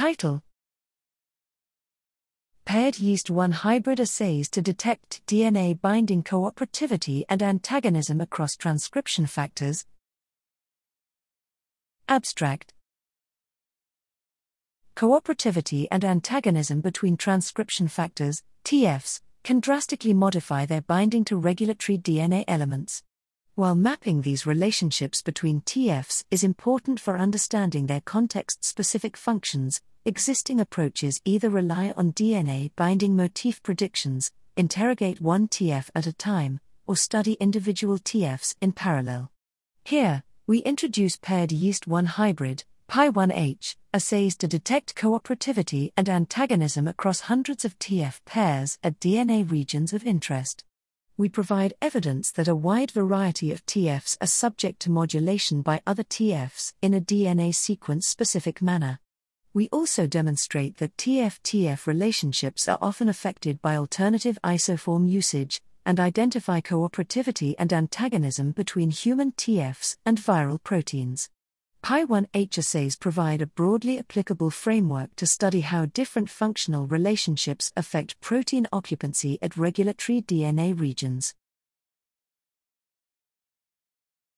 Title 0.00 0.42
Paired 2.64 2.98
yeast 2.98 3.28
1 3.28 3.52
hybrid 3.52 4.00
assays 4.00 4.48
to 4.48 4.62
detect 4.62 5.20
DNA 5.26 5.78
binding 5.78 6.22
cooperativity 6.22 7.24
and 7.28 7.42
antagonism 7.42 8.18
across 8.18 8.56
transcription 8.56 9.26
factors. 9.26 9.84
Abstract 12.08 12.72
Cooperativity 14.96 15.86
and 15.90 16.02
antagonism 16.02 16.80
between 16.80 17.18
transcription 17.18 17.86
factors, 17.86 18.42
TFs, 18.64 19.20
can 19.44 19.60
drastically 19.60 20.14
modify 20.14 20.64
their 20.64 20.80
binding 20.80 21.26
to 21.26 21.36
regulatory 21.36 21.98
DNA 21.98 22.44
elements. 22.48 23.02
While 23.54 23.74
mapping 23.74 24.22
these 24.22 24.46
relationships 24.46 25.20
between 25.20 25.60
TFs 25.60 26.24
is 26.30 26.42
important 26.42 26.98
for 26.98 27.18
understanding 27.18 27.86
their 27.86 28.00
context 28.00 28.64
specific 28.64 29.18
functions, 29.18 29.82
existing 30.04 30.60
approaches 30.60 31.20
either 31.24 31.50
rely 31.50 31.92
on 31.96 32.12
DNA 32.12 32.70
binding 32.74 33.14
motif 33.14 33.62
predictions, 33.62 34.32
interrogate 34.56 35.20
one 35.20 35.46
TF 35.46 35.90
at 35.94 36.06
a 36.06 36.12
time, 36.12 36.60
or 36.86 36.96
study 36.96 37.34
individual 37.34 37.98
TFs 37.98 38.54
in 38.60 38.72
parallel. 38.72 39.30
Here, 39.84 40.22
we 40.46 40.60
introduce 40.60 41.16
paired 41.16 41.52
yeast 41.52 41.86
1 41.86 42.06
hybrid, 42.06 42.64
PY1H, 42.88 43.76
assays 43.92 44.36
to 44.38 44.48
detect 44.48 44.96
cooperativity 44.96 45.92
and 45.96 46.08
antagonism 46.08 46.88
across 46.88 47.20
hundreds 47.20 47.64
of 47.64 47.78
TF 47.78 48.20
pairs 48.24 48.78
at 48.82 48.98
DNA 48.98 49.48
regions 49.48 49.92
of 49.92 50.04
interest. 50.04 50.64
We 51.16 51.28
provide 51.28 51.74
evidence 51.82 52.32
that 52.32 52.48
a 52.48 52.54
wide 52.56 52.90
variety 52.90 53.52
of 53.52 53.66
TFs 53.66 54.16
are 54.22 54.26
subject 54.26 54.80
to 54.80 54.90
modulation 54.90 55.60
by 55.60 55.82
other 55.86 56.02
TFs 56.02 56.72
in 56.80 56.94
a 56.94 57.00
DNA 57.00 57.54
sequence 57.54 58.08
specific 58.08 58.62
manner. 58.62 58.98
We 59.52 59.68
also 59.72 60.06
demonstrate 60.06 60.76
that 60.76 60.96
TF 60.96 61.40
TF 61.40 61.88
relationships 61.88 62.68
are 62.68 62.78
often 62.80 63.08
affected 63.08 63.60
by 63.60 63.74
alternative 63.74 64.38
isoform 64.44 65.10
usage, 65.10 65.60
and 65.84 65.98
identify 65.98 66.60
cooperativity 66.60 67.54
and 67.58 67.72
antagonism 67.72 68.52
between 68.52 68.90
human 68.90 69.32
TFs 69.32 69.96
and 70.06 70.18
viral 70.18 70.62
proteins. 70.62 71.30
PY1H 71.82 72.58
assays 72.58 72.94
provide 72.94 73.42
a 73.42 73.46
broadly 73.46 73.98
applicable 73.98 74.50
framework 74.50 75.16
to 75.16 75.26
study 75.26 75.62
how 75.62 75.86
different 75.86 76.30
functional 76.30 76.86
relationships 76.86 77.72
affect 77.76 78.20
protein 78.20 78.68
occupancy 78.72 79.36
at 79.42 79.56
regulatory 79.56 80.22
DNA 80.22 80.78
regions. 80.78 81.34